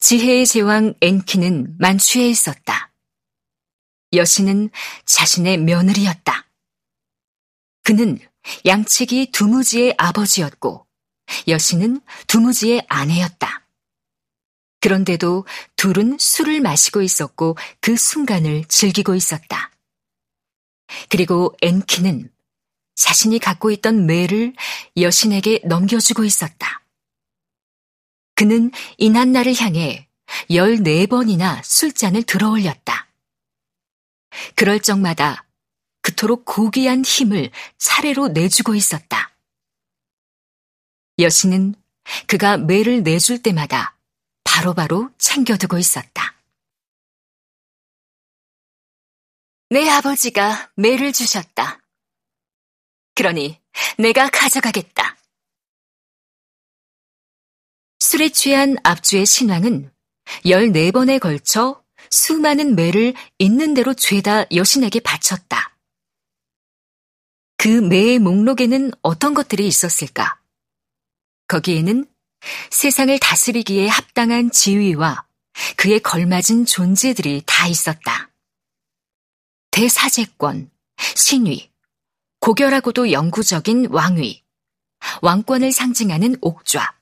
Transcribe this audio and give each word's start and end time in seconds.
지혜의 0.00 0.46
제왕 0.46 0.94
엔키는 1.00 1.76
만취해 1.78 2.28
있었다. 2.28 2.92
여신은 4.12 4.70
자신의 5.04 5.58
며느리였다. 5.58 6.46
그는 7.82 8.18
양측이 8.64 9.32
두무지의 9.32 9.94
아버지였고 9.98 10.86
여신은 11.48 12.00
두무지의 12.26 12.86
아내였다. 12.88 13.66
그런데도 14.80 15.44
둘은 15.76 16.16
술을 16.18 16.60
마시고 16.60 17.02
있었고 17.02 17.56
그 17.80 17.96
순간을 17.96 18.64
즐기고 18.66 19.14
있었다. 19.14 19.72
그리고 21.08 21.54
엔키는 21.60 22.30
자신이 22.94 23.38
갖고 23.40 23.70
있던 23.72 24.06
매를 24.06 24.54
여신에게 24.96 25.62
넘겨주고 25.64 26.24
있었다. 26.24 26.82
그는 28.38 28.70
이난날을 28.98 29.60
향해 29.60 30.08
14번이나 30.48 31.60
술잔을 31.64 32.22
들어 32.22 32.50
올렸다. 32.50 33.08
그럴 34.54 34.78
적마다 34.78 35.44
그토록 36.02 36.44
고귀한 36.44 37.04
힘을 37.04 37.50
차례로 37.78 38.28
내주고 38.28 38.76
있었다. 38.76 39.34
여신은 41.18 41.74
그가 42.28 42.58
매를 42.58 43.02
내줄 43.02 43.42
때마다 43.42 43.96
바로바로 44.44 45.00
바로 45.00 45.10
챙겨두고 45.18 45.76
있었다. 45.76 46.36
내 49.70 49.90
아버지가 49.90 50.70
매를 50.76 51.12
주셨다. 51.12 51.80
그러니 53.16 53.60
내가 53.98 54.30
가져가겠다. 54.30 55.17
술에 58.00 58.28
취한 58.30 58.76
압주의 58.84 59.26
신왕은 59.26 59.90
14번에 60.44 61.18
걸쳐 61.20 61.82
수많은 62.10 62.76
매를 62.76 63.14
있는 63.38 63.74
대로 63.74 63.94
죄다 63.94 64.44
여신에게 64.52 65.00
바쳤다. 65.00 65.76
그 67.56 67.68
매의 67.68 68.18
목록에는 68.18 68.92
어떤 69.02 69.34
것들이 69.34 69.66
있었을까? 69.66 70.40
거기에는 71.48 72.06
세상을 72.70 73.18
다스리기에 73.18 73.88
합당한 73.88 74.50
지위와 74.50 75.26
그에 75.76 75.98
걸맞은 75.98 76.66
존재들이 76.66 77.42
다 77.46 77.66
있었다. 77.66 78.30
대사제권, 79.72 80.70
신위, 81.16 81.70
고결하고도 82.40 83.10
영구적인 83.10 83.88
왕위, 83.90 84.44
왕권을 85.22 85.72
상징하는 85.72 86.36
옥좌, 86.40 86.97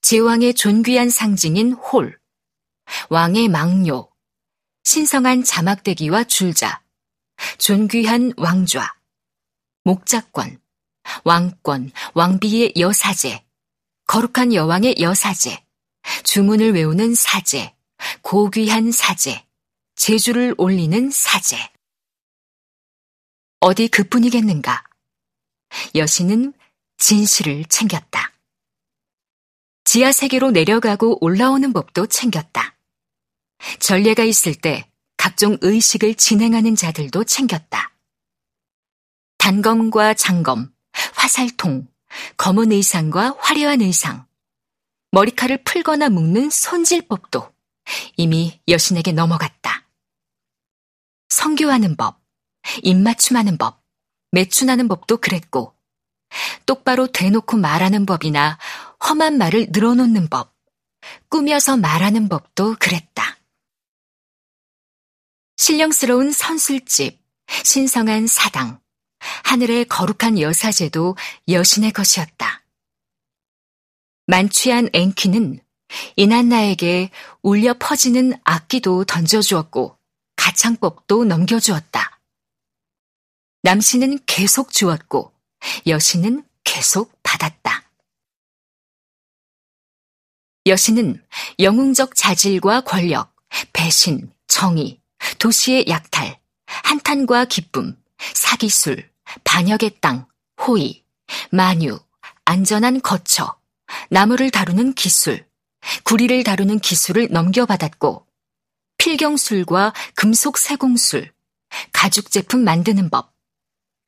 제왕의 0.00 0.54
존귀한 0.54 1.10
상징인 1.10 1.72
홀, 1.72 2.18
왕의 3.10 3.48
망료, 3.48 4.10
신성한 4.84 5.44
자막대기와 5.44 6.24
줄자, 6.24 6.82
존귀한 7.58 8.32
왕좌, 8.36 8.94
목자권, 9.84 10.60
왕권, 11.24 11.90
왕비의 12.14 12.74
여사제, 12.78 13.44
거룩한 14.06 14.54
여왕의 14.54 14.96
여사제, 15.00 15.64
주문을 16.24 16.72
외우는 16.74 17.14
사제, 17.14 17.74
고귀한 18.22 18.92
사제, 18.92 19.44
제주를 19.96 20.54
올리는 20.58 21.10
사제. 21.10 21.56
어디 23.60 23.88
그뿐이겠는가? 23.88 24.84
여신은 25.94 26.54
진실을 26.96 27.64
챙겼다. 27.64 28.37
지하 29.90 30.12
세계로 30.12 30.50
내려가고 30.50 31.16
올라오는 31.24 31.72
법도 31.72 32.08
챙겼다. 32.08 32.76
전례가 33.80 34.22
있을 34.22 34.54
때 34.54 34.86
각종 35.16 35.56
의식을 35.62 36.14
진행하는 36.14 36.76
자들도 36.76 37.24
챙겼다. 37.24 37.96
단검과 39.38 40.12
장검, 40.12 40.70
화살통, 41.14 41.88
검은 42.36 42.70
의상과 42.70 43.36
화려한 43.38 43.80
의상, 43.80 44.26
머리칼을 45.12 45.64
풀거나 45.64 46.10
묶는 46.10 46.50
손질법도 46.50 47.50
이미 48.18 48.60
여신에게 48.68 49.12
넘어갔다. 49.12 49.88
성교하는 51.30 51.96
법, 51.96 52.20
입맞춤하는 52.82 53.56
법, 53.56 53.82
매춘하는 54.32 54.86
법도 54.86 55.16
그랬고, 55.16 55.78
똑바로 56.66 57.06
대놓고 57.06 57.56
말하는 57.56 58.04
법이나 58.04 58.58
험한 59.08 59.38
말을 59.38 59.68
늘어놓는 59.70 60.28
법, 60.28 60.54
꾸며서 61.30 61.78
말하는 61.78 62.28
법도 62.28 62.76
그랬다. 62.78 63.38
신령스러운 65.56 66.30
선술집, 66.30 67.18
신성한 67.64 68.26
사당, 68.26 68.80
하늘의 69.44 69.86
거룩한 69.86 70.38
여사제도 70.38 71.16
여신의 71.48 71.92
것이었다. 71.92 72.64
만취한 74.26 74.90
앵키는 74.92 75.60
이난나에게 76.16 77.10
울려 77.42 77.74
퍼지는 77.78 78.34
악기도 78.44 79.04
던져주었고 79.04 79.98
가창법도 80.36 81.24
넘겨주었다. 81.24 82.20
남신은 83.62 84.18
계속 84.26 84.70
주었고 84.70 85.32
여신은 85.86 86.44
계속 86.62 87.18
받았다. 87.22 87.87
여신은 90.68 91.22
영웅적 91.58 92.14
자질과 92.14 92.82
권력, 92.82 93.34
배신, 93.72 94.30
정의, 94.46 95.00
도시의 95.38 95.86
약탈, 95.88 96.38
한탄과 96.66 97.46
기쁨, 97.46 97.96
사기술, 98.34 99.08
반역의 99.44 99.96
땅, 100.00 100.26
호의, 100.60 101.04
만유, 101.50 101.98
안전한 102.44 103.00
거처, 103.00 103.58
나무를 104.10 104.50
다루는 104.50 104.94
기술, 104.94 105.46
구리를 106.04 106.42
다루는 106.44 106.78
기술을 106.80 107.28
넘겨받았고, 107.30 108.26
필경술과 108.98 109.92
금속 110.14 110.58
세공술, 110.58 111.32
가죽 111.92 112.30
제품 112.30 112.64
만드는 112.64 113.10
법, 113.10 113.32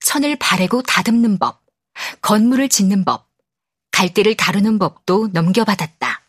천을 0.00 0.36
바래고 0.36 0.82
다듬는 0.82 1.38
법, 1.38 1.62
건물을 2.22 2.68
짓는 2.68 3.04
법, 3.04 3.28
갈대를 3.92 4.36
다루는 4.36 4.78
법도 4.78 5.28
넘겨받았다. 5.32 6.19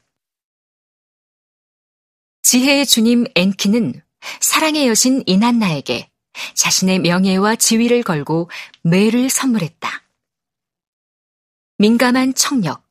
지혜의 2.52 2.86
주님 2.86 3.24
엔키는 3.34 4.02
사랑의 4.42 4.86
여신 4.90 5.24
이난나에게 5.26 6.12
자신의 6.54 7.00
명예와 7.00 7.56
지위를 7.56 8.04
걸고 8.04 8.50
매를 8.82 9.30
선물했다. 9.30 10.04
민감한 11.78 12.34
청력, 12.34 12.84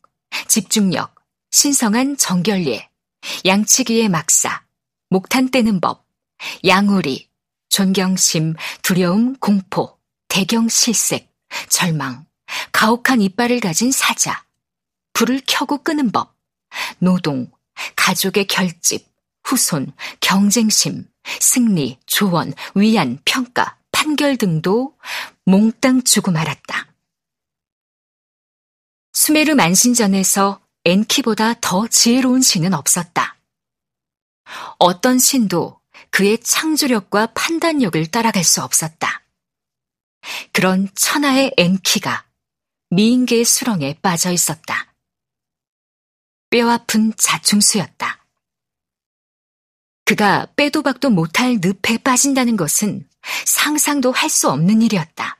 집중력, 0.49 1.15
신성한 1.51 2.17
정결예, 2.17 2.89
양치기의 3.45 4.09
막사, 4.09 4.65
목탄 5.11 5.51
떼는 5.51 5.83
법, 5.83 6.07
양우리, 6.65 7.29
존경심, 7.69 8.55
두려움, 8.81 9.37
공포, 9.37 9.99
대경 10.29 10.71
실색, 10.71 11.31
절망, 11.69 12.25
가혹한 12.73 13.21
이빨을 13.21 13.61
가진 13.61 13.93
사자, 13.93 14.43
불을 15.13 15.43
켜고 15.47 15.83
끄는 15.83 16.13
법, 16.13 16.35
노동, 16.99 17.51
가족의 17.95 18.47
결집, 18.47 19.10
후손, 19.51 19.93
경쟁심, 20.21 21.09
승리, 21.41 21.99
조언, 22.07 22.55
위안, 22.77 23.19
평가, 23.25 23.77
판결 23.91 24.37
등도 24.37 24.97
몽땅 25.45 26.05
주고 26.05 26.31
말았다. 26.31 26.87
수메르 29.13 29.55
만신전에서 29.57 30.61
엔키보다 30.85 31.55
더 31.61 31.89
지혜로운 31.89 32.43
신은 32.43 32.75
없었다. 32.75 33.37
어떤 34.79 35.19
신도 35.19 35.81
그의 36.11 36.39
창조력과 36.39 37.33
판단력을 37.35 38.07
따라갈 38.07 38.45
수 38.45 38.63
없었다. 38.63 39.23
그런 40.53 40.89
천하의 40.95 41.55
엔키가 41.57 42.25
미인계의 42.91 43.45
수렁에 43.45 43.99
빠져 44.01 44.31
있었다. 44.31 44.95
뼈아픈 46.51 47.13
자충수였다. 47.17 48.20
그가 50.11 50.49
빼도 50.57 50.83
박도 50.83 51.09
못할 51.11 51.61
늪에 51.63 51.99
빠진다는 51.99 52.57
것은 52.57 53.07
상상도 53.47 54.11
할 54.11 54.29
수 54.29 54.51
없는 54.51 54.83
일이었다. 54.83 55.39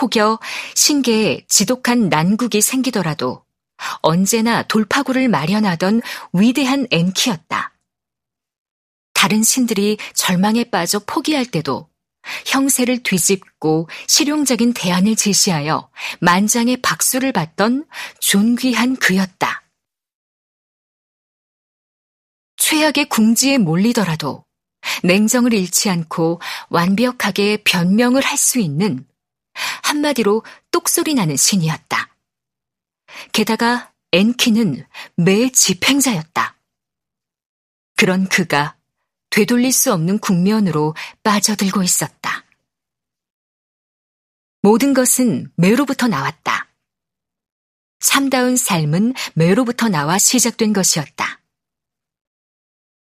혹여 0.00 0.40
신계에 0.74 1.44
지독한 1.46 2.08
난국이 2.08 2.60
생기더라도 2.60 3.44
언제나 4.02 4.64
돌파구를 4.64 5.28
마련하던 5.28 6.02
위대한 6.32 6.88
엔키였다. 6.90 7.76
다른 9.14 9.44
신들이 9.44 9.98
절망에 10.14 10.64
빠져 10.64 10.98
포기할 10.98 11.46
때도 11.46 11.88
형세를 12.46 13.04
뒤집고 13.04 13.88
실용적인 14.08 14.72
대안을 14.74 15.14
제시하여 15.14 15.88
만장의 16.18 16.78
박수를 16.78 17.30
받던 17.30 17.86
존귀한 18.18 18.96
그였다. 18.96 19.65
최악의 22.66 23.08
궁지에 23.08 23.58
몰리더라도 23.58 24.44
냉정을 25.04 25.54
잃지 25.54 25.88
않고 25.88 26.40
완벽하게 26.68 27.62
변명을 27.62 28.24
할 28.24 28.36
수 28.36 28.58
있는 28.58 29.06
한마디로 29.84 30.42
똑소리 30.72 31.14
나는 31.14 31.36
신이었다. 31.36 32.16
게다가 33.32 33.92
엔키는 34.10 34.84
매 35.14 35.48
집행자였다. 35.50 36.56
그런 37.94 38.28
그가 38.28 38.76
되돌릴 39.30 39.70
수 39.70 39.92
없는 39.92 40.18
국면으로 40.18 40.96
빠져들고 41.22 41.84
있었다. 41.84 42.44
모든 44.62 44.92
것은 44.92 45.52
매로부터 45.56 46.08
나왔다. 46.08 46.66
참다운 48.00 48.56
삶은 48.56 49.14
매로부터 49.34 49.88
나와 49.88 50.18
시작된 50.18 50.72
것이었다. 50.72 51.40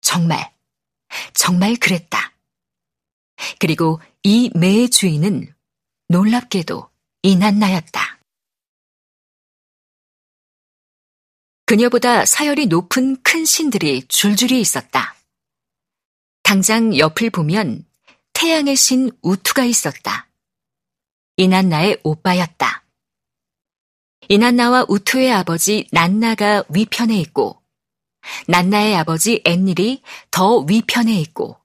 정말, 0.10 0.52
정말 1.36 1.76
그랬다. 1.76 2.34
그리고 3.60 4.02
이 4.24 4.50
매의 4.56 4.90
주인은 4.90 5.54
놀랍게도 6.08 6.90
이난나였다. 7.22 8.20
그녀보다 11.68 12.26
사열이 12.26 12.66
높은 12.66 13.22
큰 13.22 13.46
신들이 13.46 14.08
줄줄이 14.08 14.60
있었다. 14.60 15.16
당장 16.42 16.98
옆을 16.98 17.30
보면 17.30 17.86
태양의 18.34 18.76
신 18.78 19.12
우투가 19.22 19.64
있었다. 19.64 20.28
이난나의 21.38 22.00
오빠였다. 22.04 22.84
이난나와 24.28 24.88
우투의 24.90 25.32
아버지 25.32 25.88
난나가 25.92 26.64
위편에 26.70 27.16
있고 27.20 27.59
난나의 28.48 28.96
아버지 28.96 29.42
앤닐이 29.46 30.02
더 30.32 30.58
위편에 30.60 31.14
있고 31.22 31.58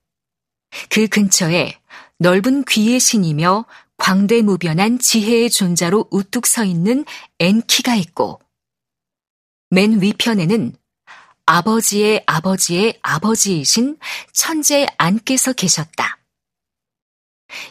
그 0.91 1.07
근처에 1.09 1.79
넓은 2.19 2.65
귀의 2.65 3.01
신이며 3.01 3.65
광대무변한 3.97 4.99
지혜의 4.99 5.51
존자로 5.51 6.09
우뚝 6.11 6.47
서 6.47 6.65
있는 6.65 7.05
엔키가 7.39 7.95
있고 7.97 8.41
맨 9.71 10.01
위편에는 10.01 10.75
아버지의 11.47 12.23
아버지의 12.27 12.99
아버지이신 13.03 13.99
천재 14.33 14.87
안께서 14.99 15.53
계셨다. 15.53 16.19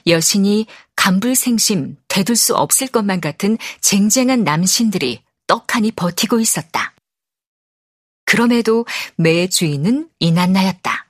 여신이 0.07 0.67
간불생심 0.95 1.97
되둘 2.07 2.35
수 2.35 2.55
없을 2.55 2.87
것만 2.87 3.19
같은 3.19 3.57
쟁쟁한 3.81 4.43
남신들이 4.43 5.23
떡하니 5.47 5.91
버티고 5.91 6.39
있었다. 6.39 6.92
그럼에도 8.33 8.87
매 9.15 9.45
주인은 9.47 10.07
이난나였다. 10.17 11.02